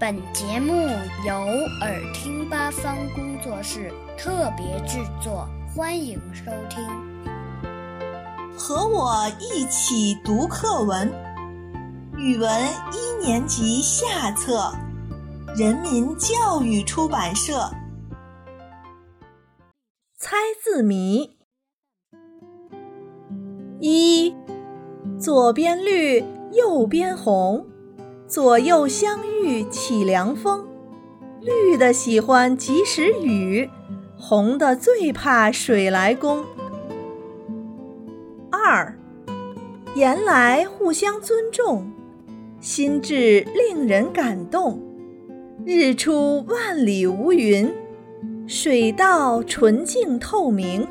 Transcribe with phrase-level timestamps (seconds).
[0.00, 0.72] 本节目
[1.26, 1.34] 由
[1.82, 6.82] 耳听八方工作室特别制作，欢迎收听。
[8.56, 11.12] 和我一起读课文，
[12.16, 12.50] 语文
[12.94, 14.72] 一年级下册，
[15.54, 17.70] 人民教育出版社。
[20.16, 21.36] 猜字谜：
[23.80, 24.34] 一，
[25.18, 27.66] 左边绿，右边红。
[28.30, 30.64] 左右相遇起凉风，
[31.40, 33.68] 绿的喜欢及时雨，
[34.16, 36.44] 红的最怕水来攻。
[38.52, 38.96] 二，
[39.96, 41.90] 言来互相尊重，
[42.60, 44.80] 心智令人感动。
[45.66, 47.74] 日出万里无云，
[48.46, 50.86] 水到纯净透明。